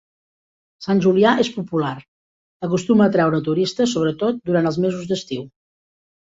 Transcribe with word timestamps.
Sant 0.85 1.01
Julià 1.05 1.33
és 1.43 1.51
popular, 1.57 1.91
acostuma 2.69 3.05
a 3.07 3.11
atraure 3.13 3.43
turistes, 3.49 3.93
sobretot 3.93 4.41
durant 4.51 4.71
els 4.73 4.81
mesos 4.87 5.07
d'estiu. 5.13 5.47